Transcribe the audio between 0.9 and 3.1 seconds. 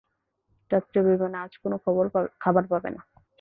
বিমানে আজ কোনো খাবার পাবে না।